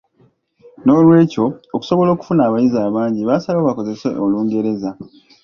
"Noolwekyo, 0.85 1.45
okusobola 1.75 2.09
okufuna 2.11 2.41
abayizi 2.45 2.77
abangi 2.81 3.21
baasalawo 3.29 3.63
bakozese 3.69 4.07
Olungereza." 4.23 4.89